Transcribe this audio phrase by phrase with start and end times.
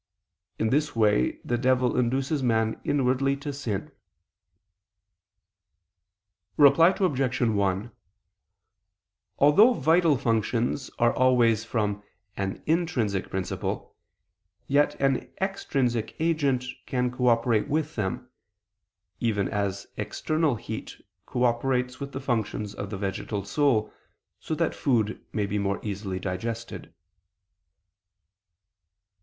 [0.57, 3.91] In this way the devil induces man inwardly to sin.
[6.57, 7.39] Reply Obj.
[7.41, 7.91] 1:
[9.37, 12.01] Although vital functions are always from
[12.35, 13.95] an intrinsic principle,
[14.65, 18.27] yet an extrinsic agent can cooperate with them,
[19.19, 23.93] even as external heat cooperates with the functions of the vegetal soul,
[24.49, 26.91] that food may be more easily digested.